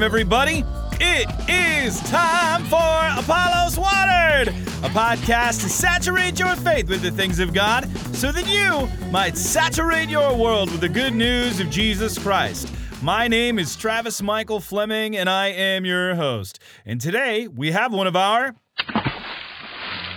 [0.00, 0.64] time, everybody.
[1.00, 2.76] It is time for
[3.18, 8.46] Apollos Watered, a podcast to saturate your faith with the things of God so that
[8.46, 12.72] you might saturate your world with the good news of Jesus Christ.
[13.02, 16.60] My name is Travis Michael Fleming, and I am your host.
[16.86, 18.54] And today we have one of our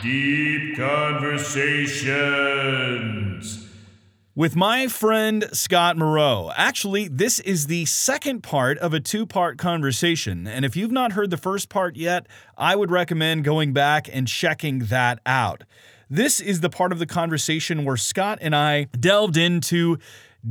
[0.01, 3.62] Deep Conversations
[4.35, 6.51] with my friend Scott Moreau.
[6.55, 10.47] Actually, this is the second part of a two part conversation.
[10.47, 12.25] And if you've not heard the first part yet,
[12.57, 15.63] I would recommend going back and checking that out.
[16.09, 19.99] This is the part of the conversation where Scott and I delved into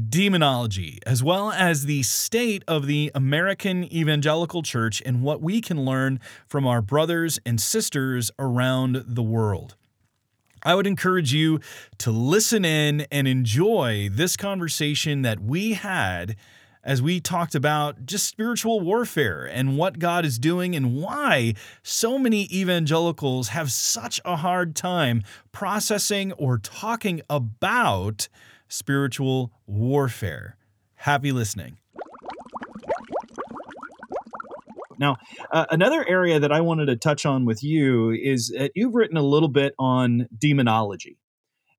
[0.09, 5.85] demonology, as well as the state of the American evangelical church and what we can
[5.85, 9.75] learn from our brothers and sisters around the world.
[10.65, 11.61] I would encourage you
[11.99, 16.37] to listen in and enjoy this conversation that we had
[16.85, 22.19] as we talked about just spiritual warfare and what God is doing and why so
[22.19, 28.29] many evangelicals have such a hard time processing or talking about
[28.69, 30.57] spiritual warfare.
[30.95, 31.79] Happy listening.
[35.03, 35.17] Now,
[35.51, 39.17] uh, another area that I wanted to touch on with you is that you've written
[39.17, 41.19] a little bit on demonology.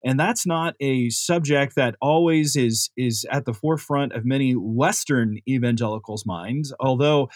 [0.03, 5.37] And that's not a subject that always is is at the forefront of many Western
[5.47, 7.29] evangelicals' minds, although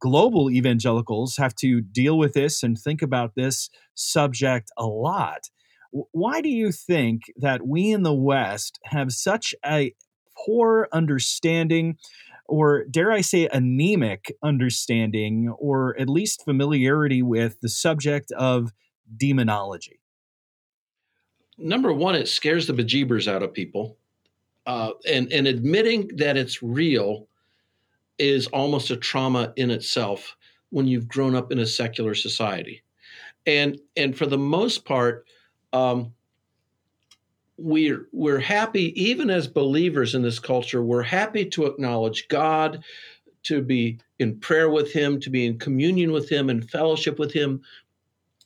[0.00, 5.50] global evangelicals have to deal with this and think about this subject a lot.
[5.92, 9.94] Why do you think that we in the West have such a
[10.44, 11.96] poor understanding
[12.48, 18.72] or dare I say, anemic understanding or at least familiarity with the subject of
[19.16, 20.00] demonology?
[21.58, 23.98] Number one, it scares the bejeebers out of people.
[24.66, 27.28] Uh, and, and admitting that it's real
[28.18, 30.36] is almost a trauma in itself
[30.70, 32.82] when you've grown up in a secular society.
[33.46, 35.26] And, and for the most part,
[35.72, 36.12] um,
[37.58, 42.82] we're we're happy even as believers in this culture we're happy to acknowledge god
[43.42, 47.32] to be in prayer with him to be in communion with him and fellowship with
[47.32, 47.60] him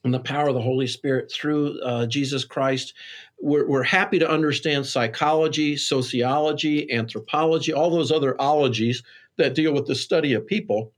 [0.04, 2.94] and the power of the holy spirit through uh, jesus christ.
[3.40, 9.02] We're, we're happy to understand psychology sociology anthropology all those other ologies
[9.36, 10.92] that deal with the study of people.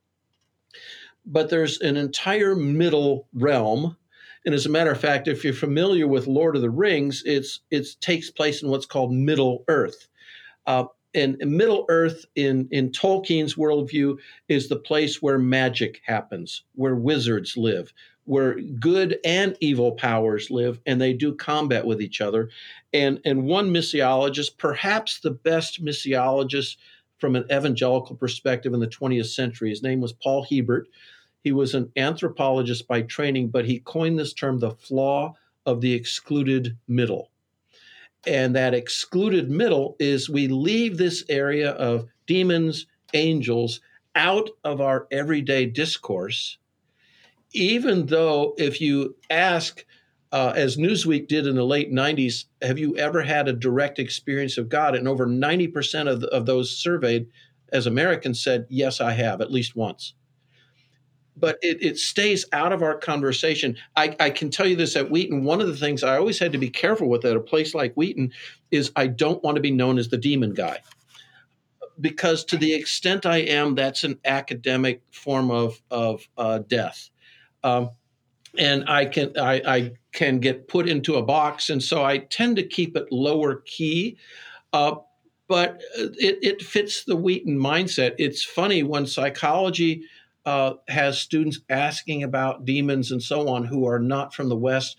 [1.27, 3.97] But there's an entire middle realm
[4.45, 7.61] and as a matter of fact, if you're familiar with Lord of the Rings, it's
[7.71, 10.09] it takes place in what's called Middle Earth.
[10.67, 10.85] Uh,
[11.15, 14.19] and Middle Earth in, in Tolkien's worldview
[14.49, 17.93] is the place where magic happens, where wizards live,
[18.25, 22.51] where good and evil powers live, and they do combat with each other.
[22.93, 26.77] And, and one missiologist, perhaps the best missiologist
[27.19, 30.89] from an evangelical perspective in the 20th century, his name was Paul Hiebert.
[31.45, 35.35] He was an anthropologist by training, but he coined this term the flaw
[35.67, 37.31] of the excluded middle.
[38.27, 43.83] And that excluded middle is we leave this area of demons, angels
[44.15, 46.57] out of our everyday discourse,
[47.53, 49.85] even though if you ask,
[50.33, 54.57] uh, as Newsweek did in the late 90s, have you ever had a direct experience
[54.57, 54.95] of God?
[54.97, 57.27] And over 90% of, of those surveyed
[57.71, 60.15] as Americans said, yes, I have, at least once
[61.37, 63.77] but it, it stays out of our conversation.
[63.97, 66.53] I, I can tell you this at Wheaton, one of the things I always had
[66.53, 68.33] to be careful with at a place like Wheaton
[68.71, 70.81] is I don't want to be known as the demon guy.
[72.01, 77.11] Because to the extent I am, that's an academic form of, of uh, death.
[77.63, 77.91] Um,
[78.59, 82.55] and I can I, I, can get put into a box, and so I tend
[82.57, 84.17] to keep it lower key.
[84.73, 84.97] Uh,
[85.49, 88.15] but it, it fits the Wheaton mindset.
[88.19, 90.05] It's funny when psychology
[90.47, 94.99] uh, has students asking about demons and so on who are not from the West.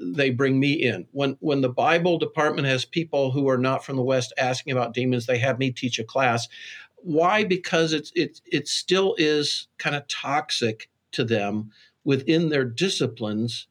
[0.00, 1.06] They bring me in.
[1.12, 4.94] When when the Bible department has people who are not from the West asking about
[4.94, 6.48] demons, they have me teach a class.
[6.96, 7.44] Why?
[7.44, 11.72] Because it's it it still is kind of toxic to them
[12.04, 13.66] within their disciplines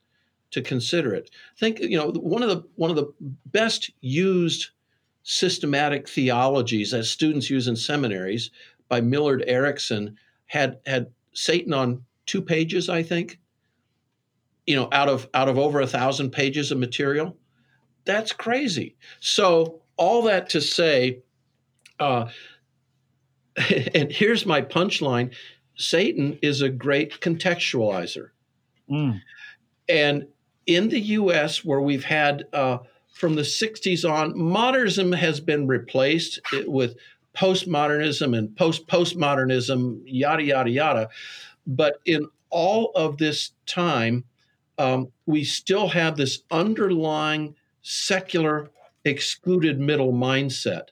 [0.51, 1.29] to consider it.
[1.57, 3.13] Think you know one of the one of the
[3.45, 4.69] best used
[5.23, 8.51] systematic theologies that students use in seminaries
[8.89, 13.39] by Millard Erickson had had Satan on two pages, I think.
[14.65, 17.37] You know, out of out of over a thousand pages of material,
[18.03, 18.95] that's crazy.
[19.19, 21.19] So all that to say,
[21.99, 22.27] uh,
[23.93, 25.33] and here's my punchline:
[25.75, 28.29] Satan is a great contextualizer,
[28.89, 29.21] mm.
[29.87, 30.27] and
[30.65, 32.79] in the U.S., where we've had uh,
[33.13, 36.95] from the '60s on, modernism has been replaced with
[37.35, 41.09] postmodernism and post postmodernism, yada yada yada.
[41.67, 44.23] But in all of this time,
[44.77, 48.69] um, we still have this underlying secular
[49.03, 50.87] excluded middle mindset.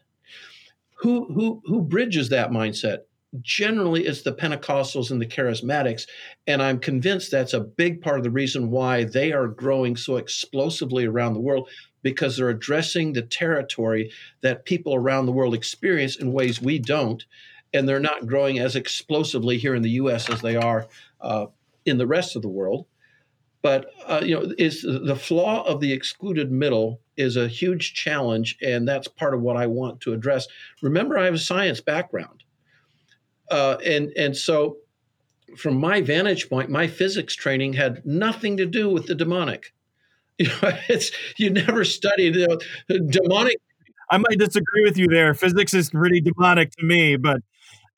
[0.95, 3.00] Who who who bridges that mindset?
[3.42, 6.06] Generally, it's the Pentecostals and the charismatics,
[6.46, 10.18] and I'm convinced that's a big part of the reason why they are growing so
[10.18, 11.68] explosively around the world
[12.03, 14.11] because they're addressing the territory
[14.41, 17.25] that people around the world experience in ways we don't,
[17.73, 20.29] and they're not growing as explosively here in the U.S.
[20.29, 20.88] as they are
[21.21, 21.47] uh,
[21.85, 22.85] in the rest of the world.
[23.63, 28.57] But uh, you know, is the flaw of the excluded middle is a huge challenge,
[28.61, 30.47] and that's part of what I want to address.
[30.81, 32.44] Remember, I have a science background,
[33.50, 34.77] uh, and and so
[35.55, 39.73] from my vantage point, my physics training had nothing to do with the demonic.
[40.38, 40.53] You know,
[40.89, 42.57] it's you never studied you know,
[43.09, 43.57] demonic.
[44.09, 45.33] I might disagree with you there.
[45.33, 47.41] Physics is pretty demonic to me, but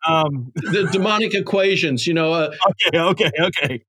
[0.07, 0.51] um.
[0.55, 2.05] the demonic equations.
[2.05, 2.33] You know.
[2.33, 2.51] Uh,
[2.91, 2.99] okay.
[2.99, 3.31] Okay.
[3.39, 3.83] Okay.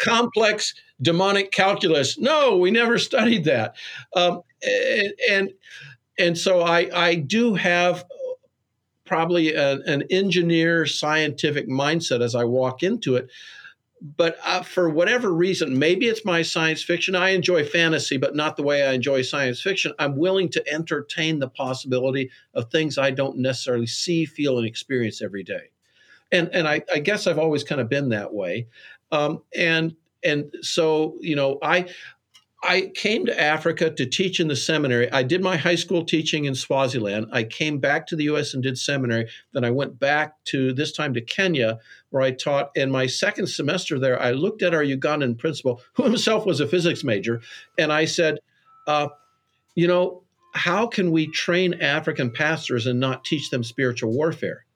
[0.00, 2.18] complex demonic calculus.
[2.18, 3.76] No, we never studied that.
[4.16, 5.50] Um, and, and,
[6.18, 8.04] and so I I do have
[9.10, 13.28] probably a, an engineer scientific mindset as I walk into it.
[14.02, 17.14] But uh, for whatever reason, maybe it's my science fiction.
[17.14, 19.92] I enjoy fantasy, but not the way I enjoy science fiction.
[19.98, 25.20] I'm willing to entertain the possibility of things I don't necessarily see, feel, and experience
[25.20, 25.70] every day.
[26.32, 28.68] And and I, I guess I've always kind of been that way.
[29.12, 31.86] Um, and and so you know I
[32.62, 35.10] I came to Africa to teach in the seminary.
[35.10, 37.28] I did my high school teaching in Swaziland.
[37.32, 39.28] I came back to the US and did seminary.
[39.52, 41.78] Then I went back to this time to Kenya,
[42.10, 42.70] where I taught.
[42.74, 46.68] In my second semester there, I looked at our Ugandan principal, who himself was a
[46.68, 47.40] physics major,
[47.78, 48.38] and I said,
[48.86, 49.08] uh,
[49.74, 50.22] You know,
[50.52, 54.66] how can we train African pastors and not teach them spiritual warfare?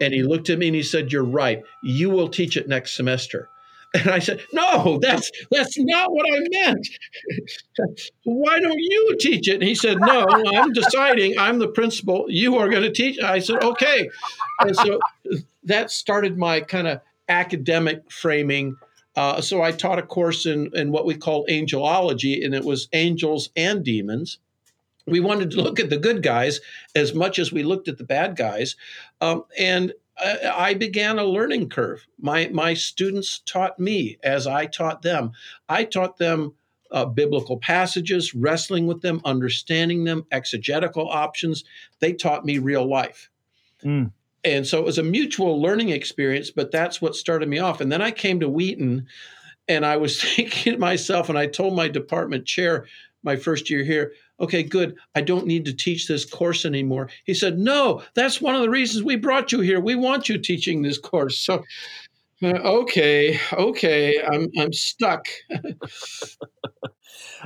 [0.00, 1.62] And he looked at me and he said, You're right.
[1.84, 3.48] You will teach it next semester.
[3.94, 6.88] And I said, No, that's that's not what I meant.
[8.24, 9.54] Why don't you teach it?
[9.54, 11.38] And he said, No, I'm deciding.
[11.38, 12.26] I'm the principal.
[12.28, 13.20] You are going to teach.
[13.20, 14.08] I said, Okay.
[14.60, 14.98] And so
[15.64, 18.76] that started my kind of academic framing.
[19.14, 22.88] Uh, so I taught a course in, in what we call angelology, and it was
[22.94, 24.38] angels and demons
[25.06, 26.60] we wanted to look at the good guys
[26.94, 28.76] as much as we looked at the bad guys.
[29.20, 32.06] Um, and I began a learning curve.
[32.18, 35.32] My, my students taught me as I taught them.
[35.68, 36.54] I taught them
[36.90, 41.64] uh, biblical passages, wrestling with them, understanding them, exegetical options.
[42.00, 43.30] They taught me real life.
[43.82, 44.12] Mm.
[44.44, 47.80] And so it was a mutual learning experience, but that's what started me off.
[47.80, 49.06] And then I came to Wheaton
[49.68, 52.86] and I was thinking to myself, and I told my department chair
[53.22, 54.12] my first year here,
[54.42, 54.96] okay, good.
[55.14, 57.08] I don't need to teach this course anymore.
[57.24, 59.80] He said, no, that's one of the reasons we brought you here.
[59.80, 61.38] We want you teaching this course.
[61.38, 61.62] So,
[62.42, 65.28] uh, okay, okay, I'm I'm stuck.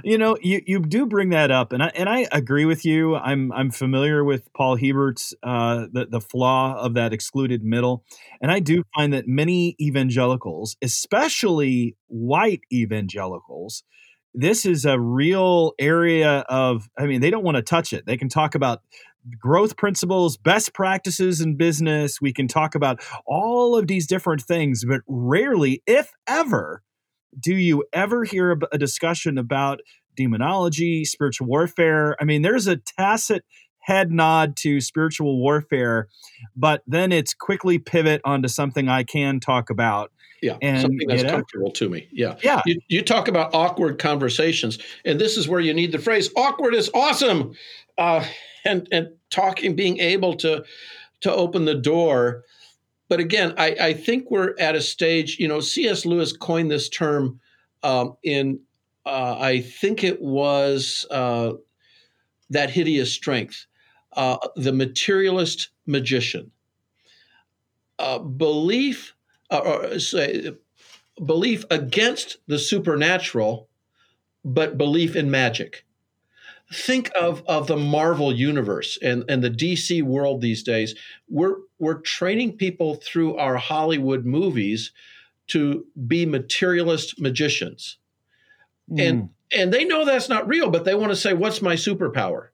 [0.04, 3.14] you know, you, you do bring that up, and I and I agree with you.
[3.14, 8.04] I'm I'm familiar with Paul Hiebert's uh, the the flaw of that excluded middle,
[8.40, 13.84] and I do find that many evangelicals, especially white evangelicals,
[14.36, 18.06] this is a real area of i mean they don't want to touch it.
[18.06, 18.82] They can talk about
[19.40, 22.20] growth principles best practices in business.
[22.20, 26.82] We can talk about all of these different things but rarely if ever
[27.38, 29.80] do you ever hear a discussion about
[30.16, 32.16] demonology spiritual warfare?
[32.20, 33.44] I mean there's a tacit
[33.80, 36.08] head nod to spiritual warfare
[36.54, 40.10] but then it's quickly pivot onto something i can talk about
[40.46, 42.06] yeah, and something that's comfortable to me.
[42.12, 42.62] Yeah, yeah.
[42.66, 46.72] You, you, talk about awkward conversations, and this is where you need the phrase "awkward
[46.72, 47.54] is awesome,"
[47.98, 48.24] uh,
[48.64, 50.64] and and talking, being able to
[51.22, 52.44] to open the door.
[53.08, 55.38] But again, I, I think we're at a stage.
[55.40, 56.06] You know, C.S.
[56.06, 57.40] Lewis coined this term
[57.82, 58.60] um, in,
[59.04, 61.54] uh, I think it was uh,
[62.50, 63.66] that hideous strength,
[64.12, 66.52] uh, the materialist magician.
[67.98, 69.15] Uh, belief
[69.50, 70.52] uh, or say,
[71.24, 73.68] belief against the supernatural,
[74.44, 75.84] but belief in magic.
[76.72, 80.94] Think of, of the Marvel universe and, and the DC world these days.
[81.28, 84.92] We're, we're training people through our Hollywood movies
[85.48, 87.98] to be materialist magicians.
[88.90, 89.08] Mm.
[89.08, 92.48] And, and they know that's not real, but they want to say, What's my superpower?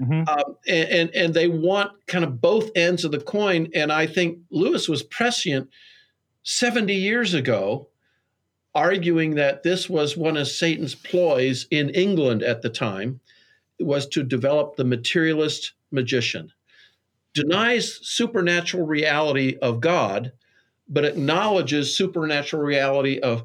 [0.00, 0.28] Mm-hmm.
[0.28, 3.68] Um, and, and, and they want kind of both ends of the coin.
[3.74, 5.68] And I think Lewis was prescient
[6.44, 7.88] 70 years ago,
[8.74, 13.20] arguing that this was one of Satan's ploys in England at the time,
[13.80, 16.52] was to develop the materialist magician.
[17.34, 20.32] denies supernatural reality of God,
[20.88, 23.44] but acknowledges supernatural reality of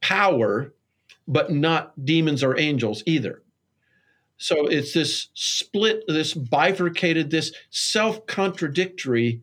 [0.00, 0.74] power,
[1.26, 3.42] but not demons or angels either.
[4.38, 9.42] So it's this split, this bifurcated, this self contradictory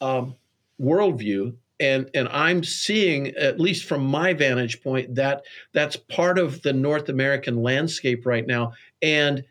[0.00, 0.36] um,
[0.82, 1.54] worldview.
[1.80, 6.72] And, and I'm seeing, at least from my vantage point, that that's part of the
[6.72, 9.42] North American landscape right now, and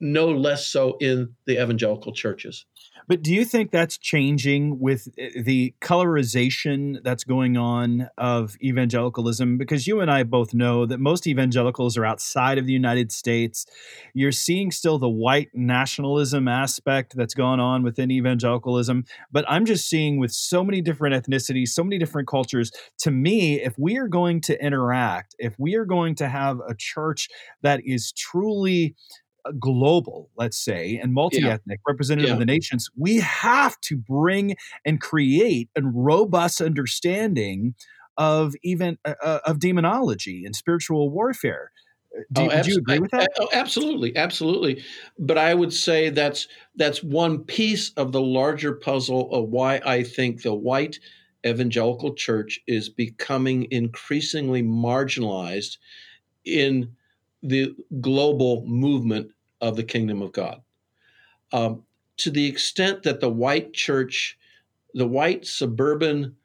[0.00, 2.64] no less so in the evangelical churches.
[3.08, 9.56] But do you think that's changing with eh, the colorization that's going on of evangelicalism?
[9.56, 13.64] Because you and I both know that most evangelicals are outside of the United States.
[14.12, 19.06] You're seeing still the white nationalism aspect that's gone on within evangelicalism.
[19.32, 23.62] But I'm just seeing with so many different ethnicities, so many different cultures, to me,
[23.62, 27.28] if we are going to interact, if we are going to have a church
[27.62, 28.94] that is truly
[29.58, 31.90] global, let's say, and multi ethnic, yeah.
[31.90, 32.34] representative yeah.
[32.34, 37.74] of the nations, we have to bring and create a robust understanding
[38.16, 41.70] of even uh, uh of demonology and spiritual warfare.
[42.16, 43.30] Uh, do, oh, abso- do, you agree with that?
[43.38, 44.82] Oh, absolutely, absolutely.
[45.18, 50.02] But I would say that's that's one piece of the larger puzzle of why I
[50.02, 50.98] think the white
[51.46, 55.78] evangelical church is becoming increasingly marginalized
[56.44, 56.96] in
[57.42, 60.62] the global movement of the kingdom of God.
[61.52, 61.84] Um,
[62.18, 64.38] to the extent that the white church,
[64.94, 66.36] the white suburban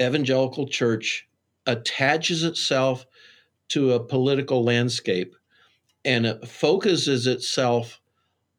[0.00, 1.28] evangelical church,
[1.66, 3.06] attaches itself
[3.68, 5.34] to a political landscape
[6.04, 8.00] and it focuses itself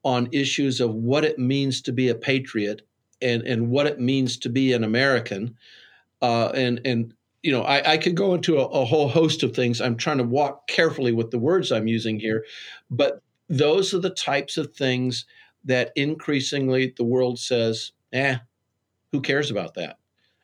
[0.03, 2.81] on issues of what it means to be a patriot
[3.21, 5.55] and, and what it means to be an American.
[6.21, 7.13] Uh, and, and
[7.43, 9.79] you know, I, I could go into a, a, whole host of things.
[9.79, 12.45] I'm trying to walk carefully with the words I'm using here,
[12.89, 15.25] but those are the types of things
[15.63, 18.37] that increasingly the world says, eh,
[19.11, 19.97] who cares about that?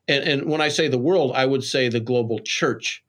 [0.07, 3.03] And, and when I say the world, I would say the global church.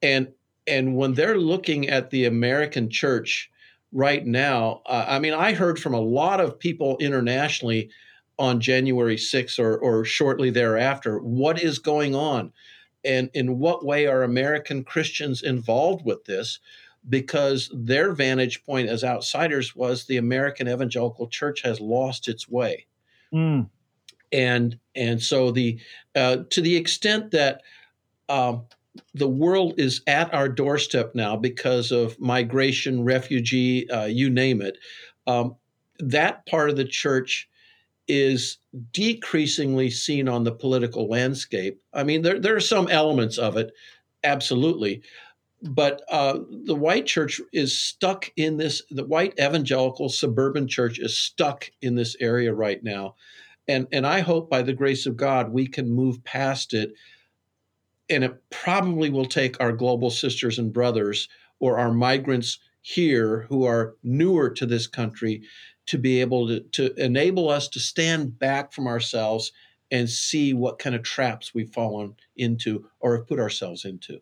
[0.00, 0.28] And
[0.66, 3.50] and when they're looking at the American church
[3.90, 7.90] right now, uh, I mean, I heard from a lot of people internationally
[8.38, 12.52] on January 6th or, or shortly thereafter what is going on
[13.04, 16.60] and in what way are American Christians involved with this
[17.08, 22.86] because their vantage point as outsiders was the American evangelical church has lost its way.
[23.32, 23.68] Mm.
[24.32, 25.78] And and so the
[26.14, 27.62] uh, to the extent that
[28.28, 28.64] um,
[29.14, 34.78] the world is at our doorstep now because of migration, refugee, uh, you name it.
[35.26, 35.56] Um,
[35.98, 37.48] that part of the church
[38.08, 38.58] is
[38.92, 41.80] decreasingly seen on the political landscape.
[41.92, 43.72] I mean, there, there are some elements of it,
[44.24, 45.02] absolutely,
[45.62, 51.16] but uh, the white church is stuck in this the white evangelical suburban church is
[51.16, 53.14] stuck in this area right now.
[53.68, 56.94] And and i hope by the grace of god we can move past it
[58.10, 61.28] and it probably will take our global sisters and brothers
[61.60, 65.42] or our migrants here who are newer to this country
[65.86, 69.52] to be able to, to enable us to stand back from ourselves
[69.92, 74.20] and see what kind of traps we've fallen into or have put ourselves into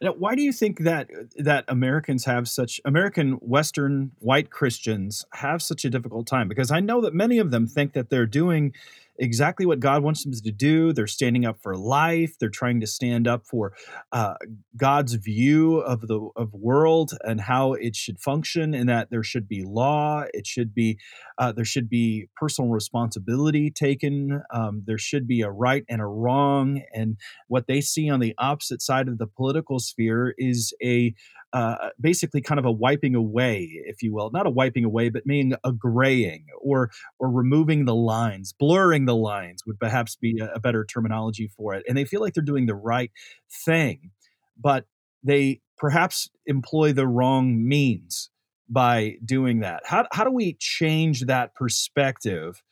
[0.00, 5.24] now, why do you think that uh, that Americans have such American Western white Christians
[5.32, 6.48] have such a difficult time?
[6.48, 8.72] Because I know that many of them think that they're doing
[9.18, 10.92] exactly what God wants them to do.
[10.92, 12.36] They're standing up for life.
[12.38, 13.72] They're trying to stand up for
[14.12, 14.34] uh,
[14.76, 19.48] God's view of the of world and how it should function, and that there should
[19.48, 20.24] be law.
[20.32, 20.98] It should be
[21.38, 24.42] uh, there should be personal responsibility taken.
[24.52, 26.82] Um, there should be a right and a wrong.
[26.94, 27.16] And
[27.48, 31.14] what they see on the opposite side of the political sphere is a
[31.52, 35.26] uh, basically kind of a wiping away, if you will, not a wiping away, but
[35.26, 40.52] meaning a graying or or removing the lines, blurring the lines would perhaps be a,
[40.54, 41.84] a better terminology for it.
[41.88, 43.10] And they feel like they're doing the right
[43.50, 44.10] thing,
[44.58, 44.86] but
[45.22, 48.30] they perhaps employ the wrong means
[48.68, 49.82] by doing that.
[49.84, 52.62] How how do we change that perspective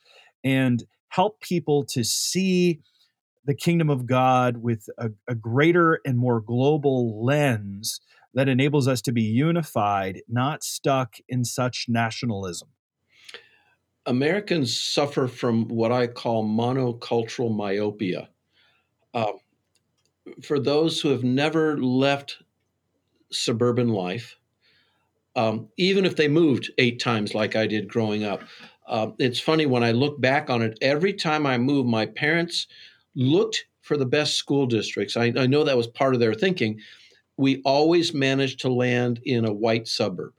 [0.43, 2.81] and help people to see
[3.45, 8.01] the kingdom of God with a, a greater and more global lens?
[8.33, 12.69] That enables us to be unified, not stuck in such nationalism?
[14.05, 18.29] Americans suffer from what I call monocultural myopia.
[19.13, 19.33] Uh,
[20.43, 22.37] for those who have never left
[23.31, 24.37] suburban life,
[25.35, 28.41] um, even if they moved eight times like I did growing up,
[28.87, 32.67] uh, it's funny when I look back on it, every time I moved, my parents
[33.15, 35.15] looked for the best school districts.
[35.15, 36.79] I, I know that was part of their thinking,
[37.41, 40.33] we always managed to land in a white suburb.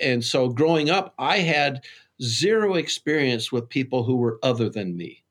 [0.00, 1.84] And so growing up, I had
[2.22, 5.22] zero experience with people who were other than me.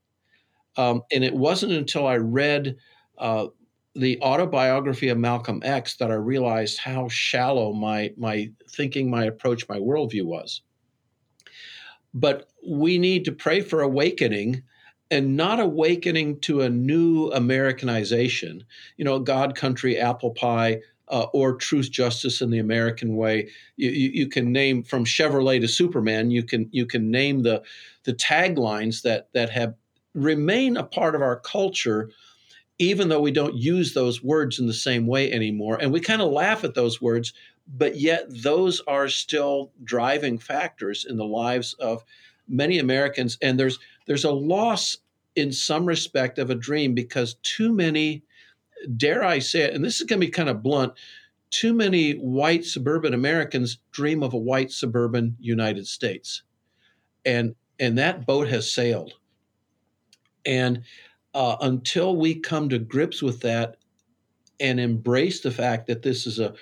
[0.78, 2.76] Um, and it wasn't until I read
[3.18, 3.48] uh,
[3.96, 9.68] the autobiography of Malcolm X that I realized how shallow my my thinking, my approach,
[9.68, 10.62] my worldview was.
[12.14, 14.62] But we need to pray for awakening
[15.12, 18.64] and not awakening to a new Americanization,
[18.98, 23.50] you know, God, country, apple pie, uh, or truth, justice, in the American way.
[23.76, 26.32] You, you, you, can name from Chevrolet to Superman.
[26.32, 27.62] You can you can name the
[28.06, 29.76] the taglines that that have
[30.16, 32.10] remain a part of our culture,
[32.80, 35.78] even though we don't use those words in the same way anymore.
[35.80, 37.34] And we kind of laugh at those words,
[37.68, 42.04] but yet those are still driving factors in the lives of
[42.48, 43.38] many Americans.
[43.42, 44.98] And there's there's a loss
[45.36, 48.24] in some respect of a dream because too many,
[48.96, 50.94] dare I say it, and this is going to be kind of blunt,
[51.50, 56.44] too many white suburban Americans dream of a white suburban United States.
[57.26, 59.14] And and that boat has sailed.
[60.46, 60.84] And
[61.34, 63.78] uh, until we come to grips with that
[64.60, 66.54] and embrace the fact that this is a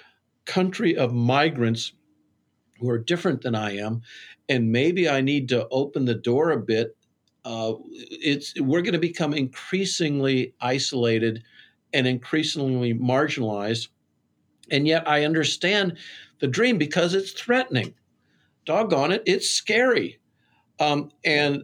[0.46, 1.94] country of migrants
[2.80, 4.02] who are different than I am,
[4.50, 6.98] and maybe I need to open the door a bit.
[7.46, 11.44] Uh, it's we're going to become increasingly isolated
[11.94, 13.90] and increasingly marginalized,
[14.72, 15.98] and yet I understand
[16.40, 17.94] the dream because it's threatening.
[18.66, 20.20] Doggone it, it's scary,
[20.80, 21.64] um, and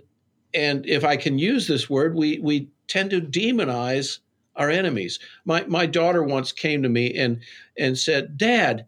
[0.53, 4.19] and if I can use this word, we we tend to demonize
[4.55, 5.19] our enemies.
[5.45, 7.39] My my daughter once came to me and
[7.77, 8.85] and said, "Dad,"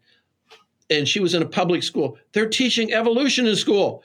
[0.90, 2.18] and she was in a public school.
[2.34, 4.04] They're teaching evolution in school.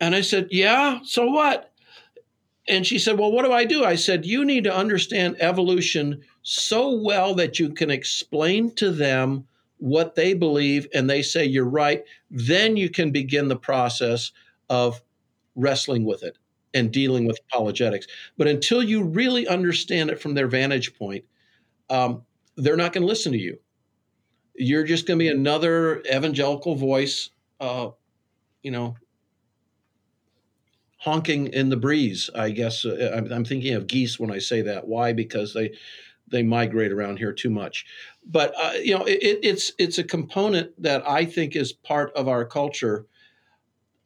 [0.00, 1.72] And I said, "Yeah, so what?"
[2.68, 6.22] And she said, "Well, what do I do?" I said, "You need to understand evolution
[6.42, 9.46] so well that you can explain to them
[9.78, 12.04] what they believe and they say you're right.
[12.30, 14.32] Then you can begin the process
[14.70, 15.02] of
[15.56, 16.38] wrestling with it
[16.72, 18.06] and dealing with apologetics.
[18.36, 21.24] But until you really understand it from their vantage point,
[21.90, 22.22] um,
[22.56, 23.58] they're not going to listen to you.
[24.54, 27.90] You're just going to be another evangelical voice, uh,
[28.62, 28.96] you know,
[31.04, 32.30] honking in the breeze.
[32.34, 34.88] I guess uh, I'm, I'm thinking of geese when I say that.
[34.88, 35.12] Why?
[35.12, 35.72] Because they
[36.28, 37.84] they migrate around here too much.
[38.24, 42.26] But uh, you know, it, it's it's a component that I think is part of
[42.26, 43.04] our culture,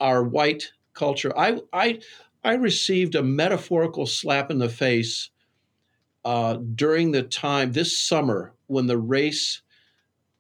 [0.01, 1.33] our white culture.
[1.39, 2.01] I I
[2.43, 5.31] I received a metaphorical slap in the face
[6.25, 9.63] uh, during the time this summer when the race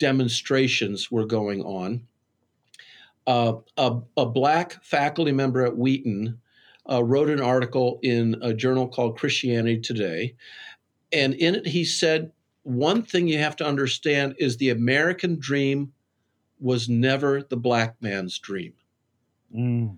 [0.01, 2.03] demonstrations were going on.
[3.29, 6.41] Uh, a, a, black faculty member at Wheaton
[6.91, 10.35] uh, wrote an article in a journal called Christianity Today.
[11.13, 15.93] And in it, he said, One thing you have to understand is the American dream
[16.61, 18.75] was never the black man's dream.
[19.55, 19.97] Mm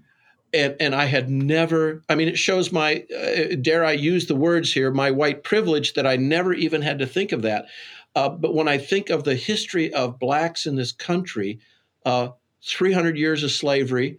[0.52, 2.02] and and I had never.
[2.08, 5.94] I mean, it shows my uh, dare I use the words here, my white privilege
[5.94, 7.66] that I never even had to think of that.
[8.14, 11.60] Uh, but when I think of the history of blacks in this country,
[12.04, 12.30] uh,
[12.64, 14.18] 300 years of slavery,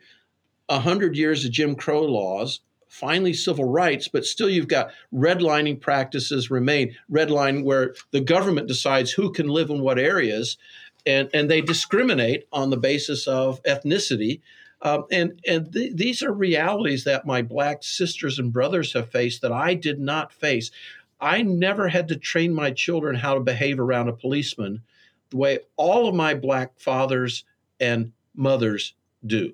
[0.72, 6.52] 100 years of Jim Crow laws, finally civil rights, but still you've got redlining practices
[6.52, 6.96] remain.
[7.12, 10.58] Redline where the government decides who can live in what areas,
[11.06, 14.42] and, and they discriminate on the basis of ethnicity.
[14.82, 19.42] Um, and and th- these are realities that my black sisters and brothers have faced
[19.44, 20.72] that I did not face.
[21.20, 24.82] I never had to train my children how to behave around a policeman
[25.30, 27.46] the way all of my black fathers
[27.80, 28.94] and mothers
[29.26, 29.54] do.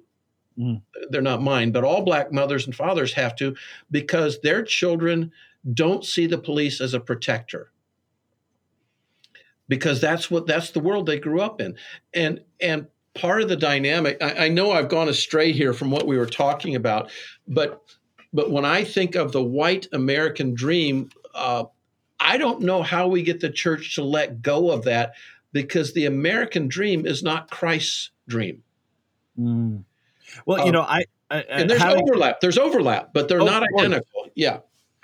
[0.58, 0.82] Mm.
[1.10, 3.56] They're not mine, but all black mothers and fathers have to
[3.92, 5.32] because their children
[5.74, 7.72] don't see the police as a protector
[9.68, 11.76] because that's what that's the world they grew up in
[12.14, 16.08] and and part of the dynamic I, I, know i've gone astray here from what
[16.08, 17.12] we were talking about
[17.48, 17.82] but
[18.34, 21.66] but when i think of the white american dream uh,
[22.20, 25.14] i don't know how we get the church to let go of that
[25.52, 28.64] because the american dream is not christ's dream
[29.38, 29.84] mm.
[30.46, 33.64] Well you uh, know i, I and there's overlap there's overlap but they're oh, not
[33.64, 34.60] identical yeah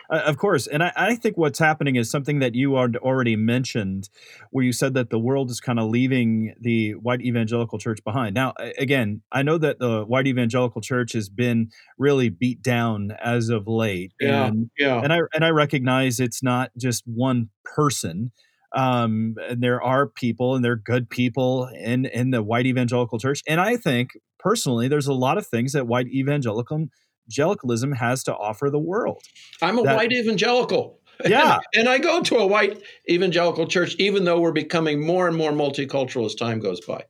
[0.09, 0.67] uh, of course.
[0.67, 4.09] And I, I, think what's happening is something that you already mentioned,
[4.51, 8.35] where you said that the world is kind of leaving the white evangelical church behind.
[8.35, 13.49] Now, again, I know that the white evangelical church has been really beat down as
[13.49, 14.13] of late.
[14.19, 14.47] Yeah.
[14.47, 15.01] And, yeah.
[15.01, 18.31] And I, and I recognize it's not just one person.
[18.73, 23.41] Um, and there are people and they're good people in, in the white evangelical church.
[23.47, 26.87] And I think personally, there's a lot of things that white evangelical
[27.27, 29.21] evangelicalism has to offer the world.
[29.61, 30.99] I'm a that, white evangelical.
[31.25, 31.59] Yeah.
[31.75, 35.51] and I go to a white evangelical church, even though we're becoming more and more
[35.51, 37.05] multicultural as time goes by.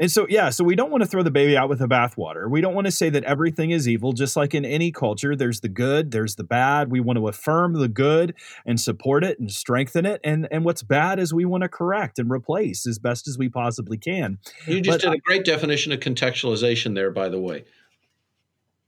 [0.00, 2.48] And so, yeah, so we don't want to throw the baby out with the bathwater.
[2.48, 5.60] We don't want to say that everything is evil, just like in any culture, there's
[5.60, 6.90] the good, there's the bad.
[6.90, 8.34] We want to affirm the good
[8.64, 10.22] and support it and strengthen it.
[10.24, 13.50] And, and what's bad is we want to correct and replace as best as we
[13.50, 14.38] possibly can.
[14.66, 17.66] You just but, did a uh, great definition of contextualization there, by the way.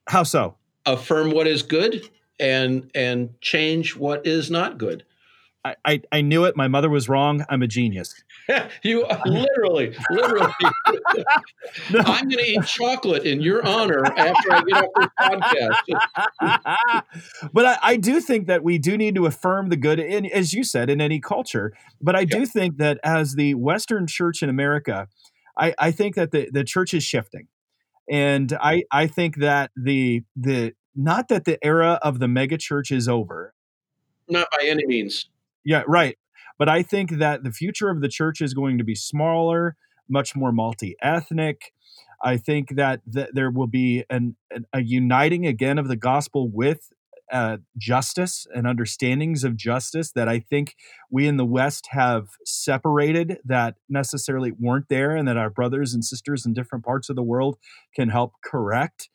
[0.08, 0.56] How so?
[0.86, 2.08] Affirm what is good
[2.40, 5.04] and and change what is not good.
[5.64, 6.56] I, I, I knew it.
[6.56, 7.44] My mother was wrong.
[7.48, 8.14] I'm a genius.
[8.82, 10.52] you literally, literally.
[11.90, 12.00] no.
[12.00, 17.04] I'm going to eat chocolate in your honor after I get off this podcast.
[17.52, 20.52] but I, I, do think that we do need to affirm the good, in, as
[20.52, 21.72] you said, in any culture.
[22.00, 25.06] But I do think that as the Western church in America,
[25.56, 27.46] I, I think that the, the church is shifting.
[28.10, 33.08] And I, I think that the the not that the era of the megachurch is
[33.08, 33.54] over.
[34.28, 35.28] Not by any means.
[35.64, 36.16] Yeah, right.
[36.58, 39.76] But I think that the future of the church is going to be smaller,
[40.08, 41.72] much more multi ethnic.
[42.22, 46.48] I think that th- there will be an, an, a uniting again of the gospel
[46.48, 46.92] with
[47.32, 50.76] uh, justice and understandings of justice that I think
[51.10, 56.04] we in the West have separated that necessarily weren't there, and that our brothers and
[56.04, 57.56] sisters in different parts of the world
[57.96, 59.08] can help correct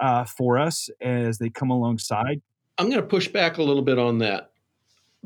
[0.00, 2.40] uh, for us as they come alongside.
[2.78, 4.52] I'm going to push back a little bit on that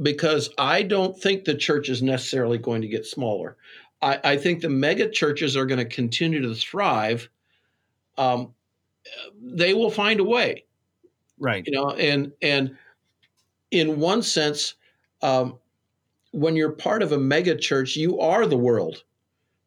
[0.02, 3.56] because I don't think the church is necessarily going to get smaller.
[4.02, 7.28] I, I think the mega churches are going to continue to thrive.
[8.16, 8.54] Um,
[9.42, 10.64] they will find a way,
[11.38, 11.64] right?
[11.66, 12.76] You know, and and
[13.70, 14.74] in one sense,
[15.22, 15.58] um,
[16.32, 19.04] when you're part of a mega church, you are the world.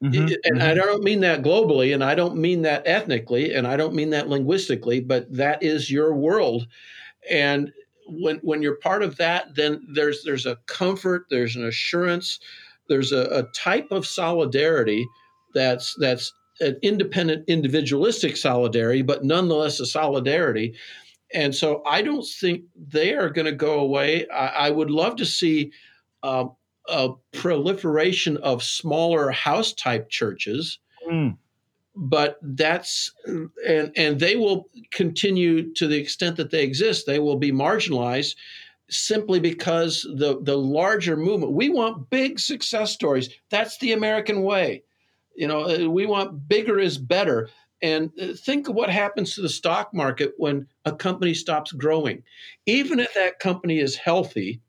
[0.04, 0.62] Mm-hmm, and mm-hmm.
[0.62, 4.10] I don't mean that globally, and I don't mean that ethnically, and I don't mean
[4.10, 6.68] that linguistically, but that is your world.
[7.30, 7.72] And
[8.08, 12.40] when when you're part of that, then there's there's a comfort, there's an assurance,
[12.90, 15.08] there's a, a type of solidarity
[15.54, 20.76] that's that's an independent individualistic solidarity, but nonetheless a solidarity.
[21.34, 24.28] And so I don't think they are going to go away.
[24.30, 25.72] I, I, would love to see
[26.22, 26.46] uh,
[26.88, 30.78] a proliferation of smaller house type churches.
[31.10, 31.38] Mm
[31.96, 33.12] but that's
[33.68, 38.36] and and they will continue to the extent that they exist they will be marginalized
[38.90, 43.30] simply because the the larger movement we want big success stories.
[43.50, 44.84] That's the american way.
[45.36, 47.50] You know uh, we want bigger is better.
[47.82, 52.24] And uh, think of what happens to the stock market when a company stops growing.
[52.66, 54.62] Even if that company is healthy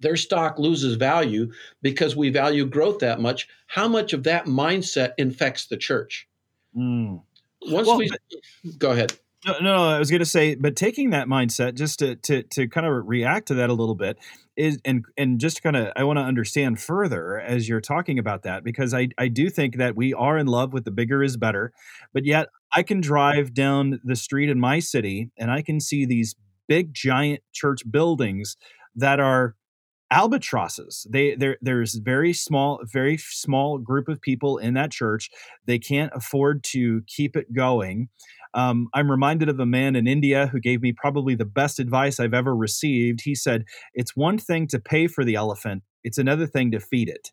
[0.00, 3.46] their stock loses value because we value growth that much.
[3.68, 6.26] How much of that mindset infects the church
[6.76, 7.22] Mm.
[7.62, 9.12] Once well, we but, go ahead.
[9.44, 12.68] No, no, I was going to say, but taking that mindset just to to to
[12.68, 14.18] kind of react to that a little bit
[14.56, 18.42] is and and just kind of I want to understand further as you're talking about
[18.44, 21.36] that because I I do think that we are in love with the bigger is
[21.36, 21.72] better,
[22.12, 26.06] but yet I can drive down the street in my city and I can see
[26.06, 26.36] these
[26.68, 28.56] big giant church buildings
[28.94, 29.56] that are
[30.12, 31.06] albatrosses.
[31.10, 35.30] They there's very small very small group of people in that church.
[35.66, 38.08] They can't afford to keep it going.
[38.54, 42.20] Um, i'm reminded of a man in india who gave me probably the best advice
[42.20, 43.22] i've ever received.
[43.24, 47.08] He said it's one thing to pay for the elephant it's another thing to feed
[47.08, 47.30] it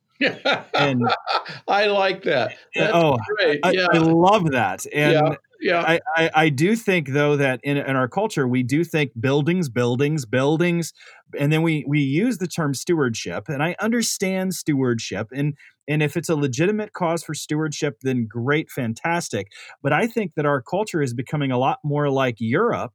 [0.74, 1.04] and
[1.68, 2.56] I like that.
[2.76, 3.60] That's oh, great.
[3.64, 3.88] I, yeah.
[3.92, 4.86] I love that.
[4.94, 5.82] And yeah yeah.
[5.82, 9.70] I, I, I, do think though that in, in our culture we do think buildings,
[9.70, 10.94] buildings, buildings,
[11.38, 13.50] and then we we use the term stewardship.
[13.50, 15.56] And I understand stewardship, and
[15.88, 19.48] and if it's a legitimate cause for stewardship, then great, fantastic.
[19.82, 22.94] But I think that our culture is becoming a lot more like Europe.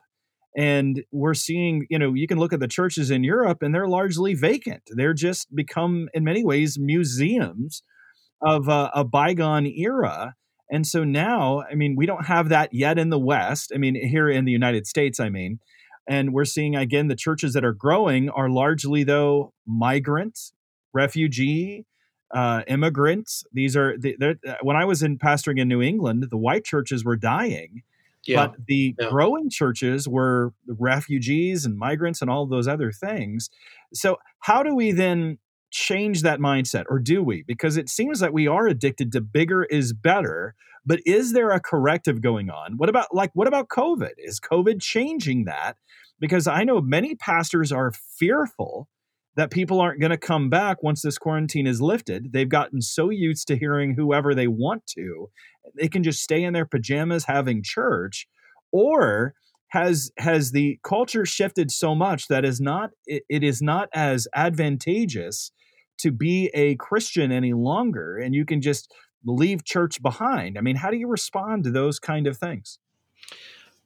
[0.57, 3.89] And we're seeing, you know, you can look at the churches in Europe and they're
[3.89, 4.83] largely vacant.
[4.89, 7.83] They're just become, in many ways, museums
[8.41, 10.35] of a, bygone era
[10.71, 13.71] and so now, I mean, we don't have that yet in the West.
[13.75, 15.61] I mean, here in the United States, I mean,
[16.09, 20.53] and we're seeing again the churches that are growing are largely though migrant,
[20.93, 21.87] refugee,
[22.35, 23.45] uh, immigrants.
[23.53, 27.17] These are uh, when I was in pastoring in New England, the white churches were
[27.17, 27.83] dying.
[28.27, 28.47] Yeah.
[28.47, 29.09] But the yeah.
[29.11, 33.51] growing churches were refugees and migrants and all those other things.
[33.93, 35.39] So, how do we then
[35.75, 39.65] change that mindset or do we because it seems that we are addicted to bigger
[39.65, 40.55] is better
[40.87, 44.81] but is there a corrective going on what about like what about covid is covid
[44.81, 45.77] changing that
[46.21, 48.89] because i know many pastors are fearful
[49.37, 53.11] that people aren't going to come back once this quarantine is lifted they've gotten so
[53.11, 55.31] used to hearing whoever they want to
[55.77, 58.27] they can just stay in their pajamas having church
[58.73, 59.35] or
[59.69, 64.29] has has the culture shifted so much that is not it, it is not as
[64.35, 65.51] advantageous
[65.99, 68.19] to be a Christian any longer.
[68.19, 68.93] And you can just
[69.25, 70.59] leave church behind.
[70.59, 72.79] I mean, how do you respond to those kind of things?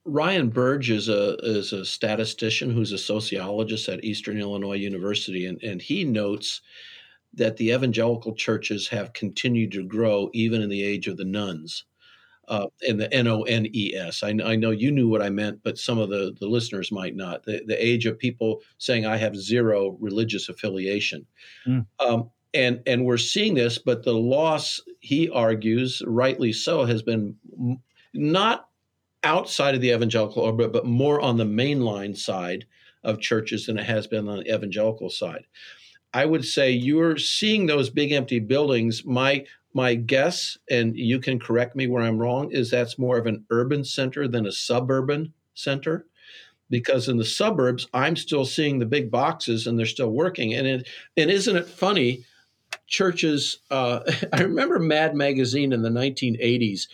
[0.08, 5.62] Ryan Burge is a is a statistician who's a sociologist at Eastern Illinois University, and,
[5.62, 6.62] and he notes
[7.34, 11.84] that the evangelical churches have continued to grow even in the age of the nones.
[12.48, 14.22] Uh, and the N O N E S.
[14.22, 17.14] I, I know you knew what I meant, but some of the, the listeners might
[17.14, 17.44] not.
[17.44, 21.26] The, the age of people saying, I have zero religious affiliation.
[21.66, 21.84] Mm.
[22.00, 27.36] Um, and, and we're seeing this, but the loss, he argues, rightly so, has been
[28.14, 28.67] not
[29.24, 32.66] outside of the evangelical orbit, but more on the mainline side
[33.02, 35.46] of churches than it has been on the evangelical side.
[36.14, 39.04] I would say you're seeing those big empty buildings.
[39.04, 43.26] My my guess, and you can correct me where I'm wrong, is that's more of
[43.26, 46.06] an urban center than a suburban center.
[46.70, 50.54] Because in the suburbs, I'm still seeing the big boxes and they're still working.
[50.54, 52.24] And it and isn't it funny?
[52.86, 53.58] Churches.
[53.70, 54.00] Uh,
[54.32, 56.88] I remember Mad Magazine in the 1980s.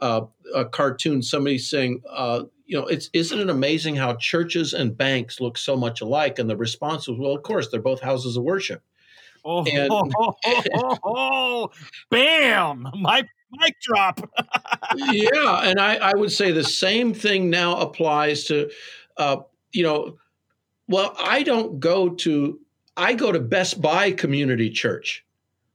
[0.00, 1.22] Uh, a cartoon.
[1.22, 5.76] Somebody saying, uh, you know, it's isn't it amazing how churches and banks look so
[5.76, 6.38] much alike?
[6.38, 8.82] And the response was, well, of course, they're both houses of worship.
[9.44, 11.70] Oh, and, oh, oh, oh,
[12.10, 12.88] bam!
[12.94, 14.20] My mic drop.
[14.96, 18.70] yeah, and I, I would say the same thing now applies to,
[19.16, 19.38] uh,
[19.72, 20.16] you know,
[20.88, 22.58] well, I don't go to,
[22.96, 25.23] I go to Best Buy Community Church.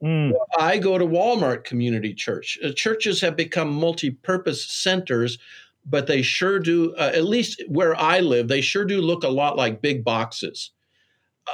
[0.04, 0.34] Mm.
[0.58, 2.58] I go to Walmart Community Church.
[2.64, 5.38] Uh, churches have become multi-purpose centers
[5.86, 9.30] but they sure do, uh, at least where I live, they sure do look a
[9.30, 10.72] lot like big boxes.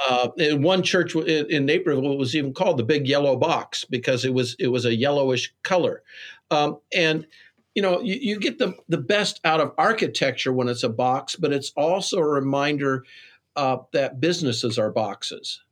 [0.08, 4.34] Uh, one church in, in Naperville was even called the Big Yellow Box because it
[4.34, 6.02] was it was a yellowish color,
[6.50, 7.26] um, and
[7.74, 11.34] you know you, you, get the the best out of architecture when it's a box,
[11.34, 13.04] but it's also a reminder
[13.54, 15.62] uh, that businesses are boxes,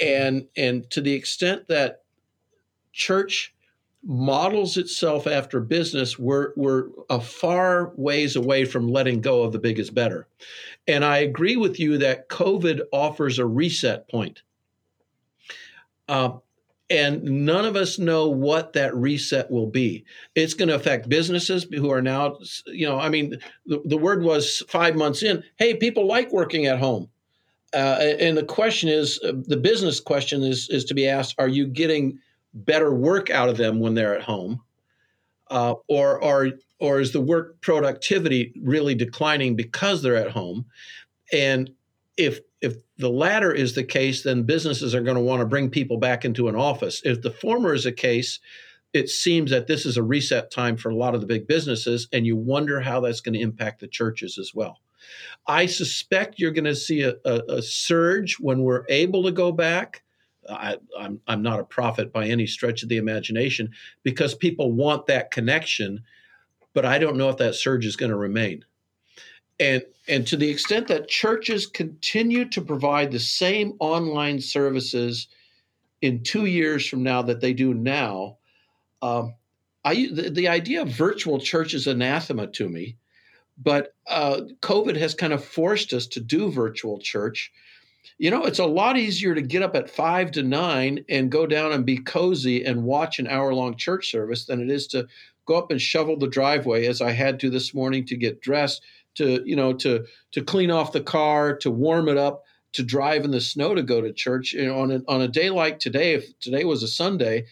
[0.00, 2.02] and and to the extent that
[2.92, 3.54] church
[4.06, 9.58] models itself after business, we're, we're a far ways away from letting go of the
[9.58, 10.28] big is better.
[10.86, 14.42] And I agree with you that COVID offers a reset point.
[16.08, 16.34] Uh,
[16.88, 20.04] and none of us know what that reset will be.
[20.36, 24.22] It's going to affect businesses who are now, you know, I mean, the, the word
[24.22, 27.08] was five months in, hey, people like working at home.
[27.74, 31.48] Uh, and the question is, uh, the business question is, is to be asked: Are
[31.48, 32.18] you getting
[32.54, 34.62] better work out of them when they're at home,
[35.50, 40.66] uh, or or or is the work productivity really declining because they're at home?
[41.32, 41.70] And
[42.16, 45.68] if if the latter is the case, then businesses are going to want to bring
[45.68, 47.02] people back into an office.
[47.04, 48.38] If the former is the case,
[48.92, 52.08] it seems that this is a reset time for a lot of the big businesses,
[52.12, 54.78] and you wonder how that's going to impact the churches as well.
[55.46, 59.52] I suspect you're going to see a, a, a surge when we're able to go
[59.52, 60.02] back
[60.48, 63.70] I, I'm I'm not a prophet by any stretch of the imagination
[64.02, 66.02] because people want that connection,
[66.74, 68.64] but I don't know if that surge is going to remain.
[69.58, 75.28] And and to the extent that churches continue to provide the same online services
[76.02, 78.36] in two years from now that they do now,
[79.02, 79.34] um,
[79.84, 82.96] I the, the, idea of virtual church is anathema to me.
[83.58, 87.52] But uh, COVID has kind of forced us to do virtual church
[88.18, 91.46] you know, it's a lot easier to get up at five to nine and go
[91.46, 95.06] down and be cozy and watch an hour long church service than it is to
[95.44, 98.82] go up and shovel the driveway as I had to this morning to get dressed,
[99.16, 103.24] to, you know, to to clean off the car, to warm it up, to drive
[103.24, 104.54] in the snow to go to church.
[104.54, 107.46] You know, on a, on a day like today, if today was a Sunday,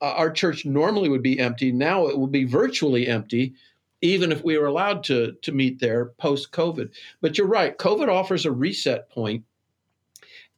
[0.00, 1.72] uh, our church normally would be empty.
[1.72, 3.54] Now it will be virtually empty
[4.02, 6.90] even if we were allowed to to meet there post COVID.
[7.20, 9.44] But you're right, COVID offers a reset point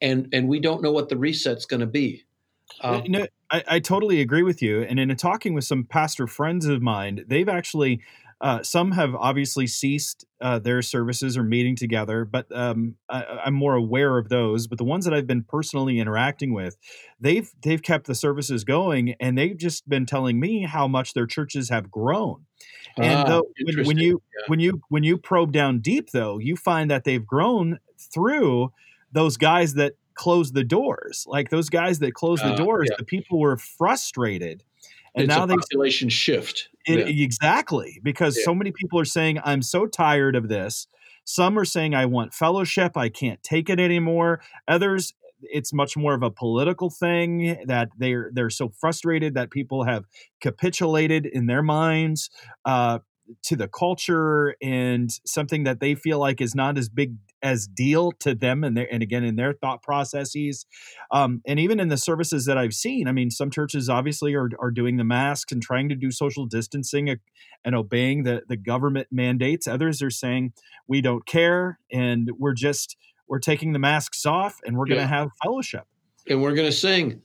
[0.01, 2.25] and and we don't know what the reset's going to be.
[2.81, 4.83] Um, you know, I, I, totally agree with you.
[4.83, 8.01] And in talking with some pastor friends of mine, they've actually
[8.41, 13.55] uh, some have obviously ceased uh, their services or meeting together, but um, I, am
[13.55, 14.67] more aware of those.
[14.67, 16.77] But the ones that I've been personally interacting with,
[17.21, 21.27] they've they've kept the services going, and they've just been telling me how much their
[21.27, 22.45] churches have grown.
[22.97, 24.45] And ah, though, when, when, you yeah.
[24.47, 28.73] when you when you probe down deep, though, you find that they've grown through
[29.13, 32.97] those guys that closed the doors, like those guys that closed uh, the doors, yeah.
[32.99, 34.63] the people were frustrated.
[35.17, 36.69] And it's now they population shift.
[36.87, 37.25] It, yeah.
[37.25, 40.89] Exactly, because so many people are saying, "I'm so tired of this."
[41.25, 42.97] Some are saying, "I want fellowship.
[42.97, 45.15] I can't take it anymore." Others,
[45.53, 50.05] it's much more of a political thing that they're they're so frustrated that people have
[50.41, 52.31] capitulated in their minds.
[52.65, 52.99] Uh,
[53.43, 58.13] to the culture and something that they feel like is not as big as deal
[58.13, 60.67] to them and their and again in their thought processes
[61.11, 64.51] um, and even in the services that i've seen i mean some churches obviously are,
[64.59, 67.09] are doing the masks and trying to do social distancing
[67.65, 70.53] and obeying the, the government mandates others are saying
[70.87, 72.97] we don't care and we're just
[73.29, 75.09] we're taking the masks off and we're going to yeah.
[75.09, 75.85] have fellowship
[76.29, 77.23] and we're going to sing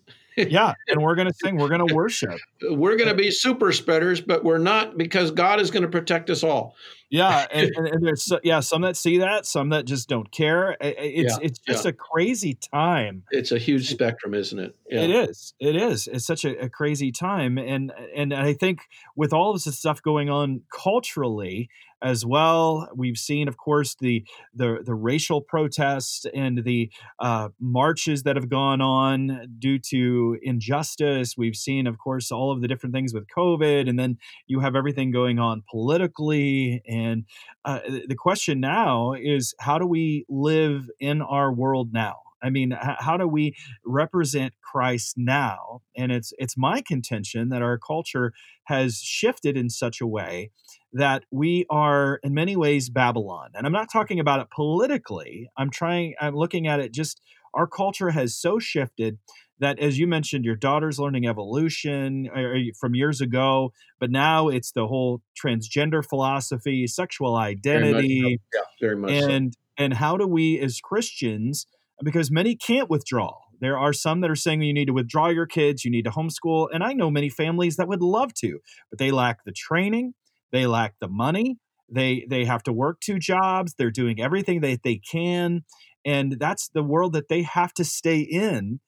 [0.48, 2.40] yeah, and we're going to sing, we're going to worship.
[2.70, 6.30] We're going to be super spreaders, but we're not because God is going to protect
[6.30, 6.76] us all.
[7.10, 10.78] Yeah, and, and, and there's yeah some that see that, some that just don't care.
[10.80, 11.90] It's yeah, it's just yeah.
[11.90, 13.24] a crazy time.
[13.32, 14.76] It's a huge spectrum, isn't it?
[14.90, 15.02] Yeah.
[15.02, 15.54] It is.
[15.60, 16.08] It is.
[16.08, 18.82] It's such a, a crazy time, and and I think
[19.16, 21.70] with all of this stuff going on culturally,
[22.02, 22.90] as well.
[22.96, 28.50] We've seen, of course, the the, the racial protests and the uh, marches that have
[28.50, 31.36] gone on due to injustice.
[31.38, 34.76] We've seen, of course, all of the different things with COVID, and then you have
[34.76, 36.82] everything going on politically.
[36.88, 37.26] And
[37.66, 42.20] uh, the question now is, how do we live in our world now?
[42.42, 45.82] I mean, how do we represent Christ now?
[45.98, 48.32] And it's it's my contention that our culture
[48.66, 50.52] has shifted in such a way
[50.94, 53.50] that we are in many ways Babylon.
[53.54, 55.50] And I'm not talking about it politically.
[55.58, 57.22] I'm trying I'm looking at it just
[57.54, 59.18] our culture has so shifted
[59.60, 64.48] that as you mentioned your daughter's learning evolution uh, uh, from years ago but now
[64.48, 68.40] it's the whole transgender philosophy sexual identity very much.
[68.54, 69.60] Yeah, very much and so.
[69.84, 71.66] and how do we as christians
[72.04, 73.38] because many can't withdraw.
[73.62, 76.12] There are some that are saying you need to withdraw your kids, you need to
[76.12, 76.68] homeschool.
[76.72, 80.14] And I know many families that would love to, but they lack the training,
[80.52, 81.58] they lack the money,
[81.92, 85.64] they they have to work two jobs, they're doing everything that they can.
[86.06, 88.80] And that's the world that they have to stay in.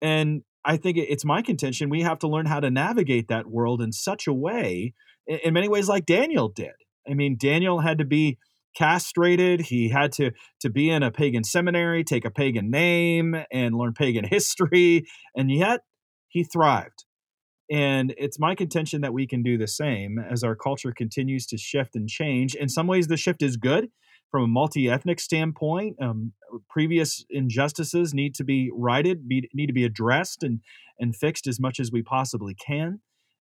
[0.00, 3.80] And I think it's my contention we have to learn how to navigate that world
[3.82, 4.94] in such a way,
[5.26, 6.72] in many ways, like Daniel did.
[7.08, 8.38] I mean, Daniel had to be
[8.76, 9.62] castrated.
[9.62, 13.94] He had to to be in a pagan seminary, take a pagan name, and learn
[13.94, 15.80] pagan history, and yet
[16.28, 17.04] he thrived.
[17.70, 21.56] And it's my contention that we can do the same as our culture continues to
[21.56, 22.54] shift and change.
[22.54, 23.90] In some ways, the shift is good
[24.30, 25.96] from a multi-ethnic standpoint.
[26.00, 26.32] Um,
[26.68, 30.60] previous injustices need to be righted, be, need to be addressed and
[30.98, 33.00] and fixed as much as we possibly can.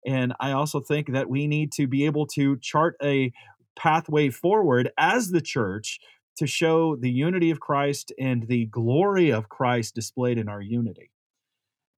[0.06, 3.32] And I also think that we need to be able to chart a
[3.78, 6.00] pathway forward as the church
[6.38, 11.12] to show the unity of Christ and the glory of Christ displayed in our unity.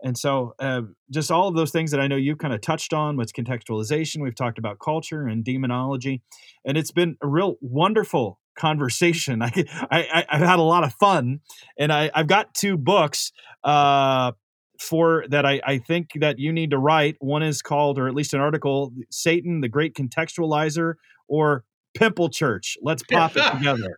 [0.02, 0.82] And so, uh,
[1.12, 4.22] just all of those things that I know you kind of touched on with contextualization,
[4.22, 6.22] we've talked about culture and demonology,
[6.66, 9.42] and it's been a real wonderful conversation.
[9.42, 11.40] I, I, have had a lot of fun,
[11.80, 13.32] and I, have got two books
[13.64, 14.34] uh,
[14.80, 17.16] for that I, I think that you need to write.
[17.20, 20.96] One is called, or at least an article, Satan, the Great Contextualizer,
[21.28, 21.64] or
[21.96, 22.78] Pimple Church.
[22.82, 23.98] Let's pop it together.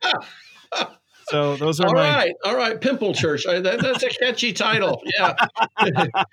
[1.30, 2.10] So those are all my...
[2.10, 2.80] right, all right.
[2.80, 3.44] Pimple Church.
[3.46, 5.02] That, that's a catchy title.
[5.18, 5.36] Yeah.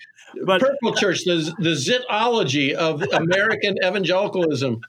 [0.47, 4.81] but Purple Church, the the zitology of American evangelicalism.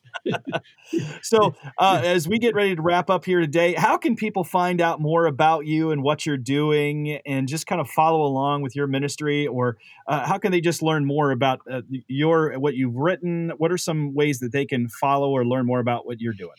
[1.21, 4.79] so, uh, as we get ready to wrap up here today, how can people find
[4.79, 8.75] out more about you and what you're doing, and just kind of follow along with
[8.75, 12.95] your ministry, or uh, how can they just learn more about uh, your what you've
[12.95, 13.51] written?
[13.57, 16.55] What are some ways that they can follow or learn more about what you're doing?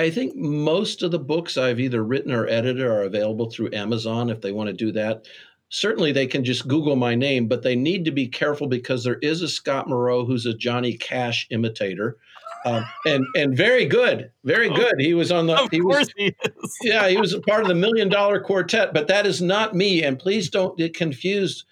[0.00, 4.30] I think most of the books I've either written or edited are available through Amazon
[4.30, 5.26] if they want to do that.
[5.68, 9.18] Certainly, they can just Google my name, but they need to be careful because there
[9.18, 12.16] is a Scott Moreau who's a Johnny Cash imitator.
[12.64, 14.94] Um, and and very good, very oh, good.
[14.98, 15.56] He was on the.
[15.56, 16.78] Of he course was, he is.
[16.82, 20.02] yeah, he was a part of the Million Dollar Quartet, but that is not me.
[20.02, 21.64] And please don't get confused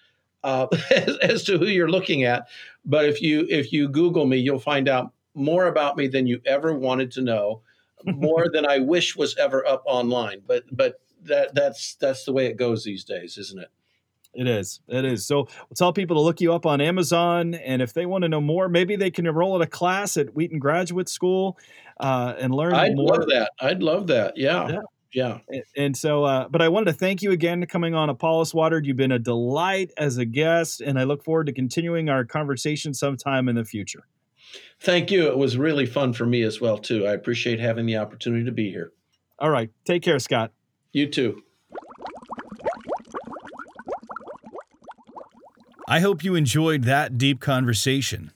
[0.45, 2.47] uh, as, as to who you're looking at.
[2.85, 6.41] But if you if you Google me, you'll find out more about me than you
[6.47, 7.63] ever wanted to know
[8.05, 10.43] more than I wish was ever up online.
[10.47, 13.69] But but that that's that's the way it goes these days, isn't it?
[14.35, 14.81] It is.
[14.89, 15.27] It is.
[15.27, 18.29] So we'll tell people to look you up on Amazon, and if they want to
[18.29, 21.59] know more, maybe they can enroll at a class at Wheaton Graduate School
[21.99, 23.17] uh, and learn I'd more.
[23.17, 23.53] love that.
[23.61, 24.37] I'd love that.
[24.37, 24.69] Yeah.
[24.69, 24.81] yeah.
[25.11, 25.39] Yeah.
[25.75, 28.87] And so, uh, but I wanted to thank you again for coming on Apollos Watered.
[28.87, 32.93] You've been a delight as a guest, and I look forward to continuing our conversation
[32.93, 34.05] sometime in the future.
[34.81, 35.29] Thank you.
[35.29, 37.07] It was really fun for me as well too.
[37.07, 38.93] I appreciate having the opportunity to be here.
[39.39, 39.71] All right.
[39.85, 40.53] Take care, Scott.
[40.93, 41.43] You too.
[45.89, 48.33] I hope you enjoyed that deep conversation.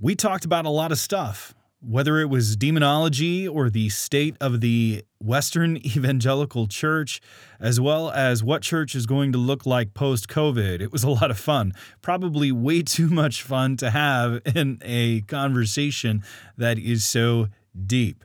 [0.00, 4.60] We talked about a lot of stuff whether it was demonology or the state of
[4.60, 7.20] the Western evangelical church,
[7.60, 10.80] as well as what church is going to look like post COVID.
[10.80, 11.72] It was a lot of fun.
[12.00, 16.22] Probably way too much fun to have in a conversation
[16.56, 17.48] that is so
[17.86, 18.24] deep.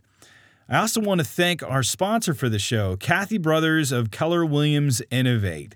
[0.70, 5.02] I also want to thank our sponsor for the show, Kathy Brothers of Keller Williams
[5.10, 5.76] Innovate.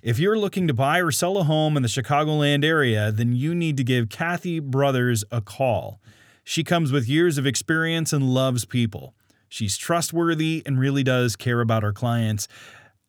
[0.00, 3.52] If you're looking to buy or sell a home in the Chicagoland area, then you
[3.52, 6.00] need to give Kathy Brothers a call.
[6.44, 9.14] She comes with years of experience and loves people.
[9.48, 12.48] She's trustworthy and really does care about her clients.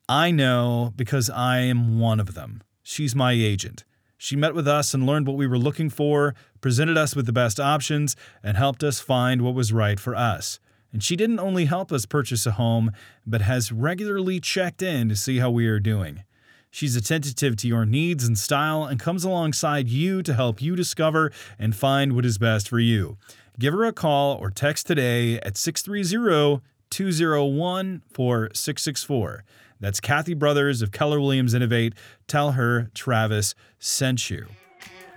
[0.07, 2.63] I know because I am one of them.
[2.81, 3.83] She's my agent.
[4.17, 7.31] She met with us and learned what we were looking for, presented us with the
[7.31, 10.59] best options, and helped us find what was right for us.
[10.91, 12.91] And she didn't only help us purchase a home,
[13.25, 16.23] but has regularly checked in to see how we are doing.
[16.71, 21.31] She's attentive to your needs and style and comes alongside you to help you discover
[21.57, 23.17] and find what is best for you.
[23.59, 29.43] Give her a call or text today at 630 201 4664.
[29.81, 31.93] That's Kathy Brothers of Keller Williams Innovate.
[32.25, 34.45] Tell her Travis sent you.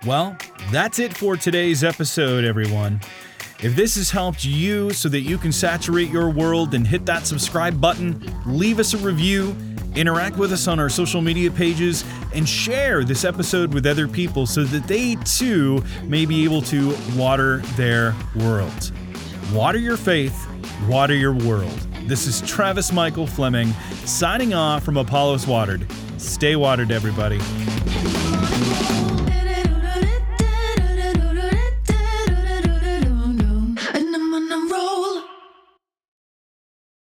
[0.04, 0.36] Well,
[0.72, 3.00] that's it for today's episode, everyone.
[3.60, 7.28] If this has helped you so that you can saturate your world, then hit that
[7.28, 9.54] subscribe button, leave us a review,
[9.94, 14.46] interact with us on our social media pages, and share this episode with other people
[14.46, 18.92] so that they too may be able to water their world.
[19.52, 20.46] Water your faith,
[20.88, 21.78] water your world.
[22.06, 23.72] This is Travis Michael Fleming
[24.04, 25.86] signing off from Apollos Watered.
[26.18, 27.38] Stay watered, everybody.